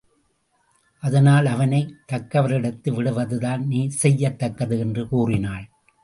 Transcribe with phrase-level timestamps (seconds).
[0.99, 5.69] அதனால் அவனைத் தக்கவரிடத்து விடுவதுதான் நீ செய்யத்தக்கது என்று கூறினாள்.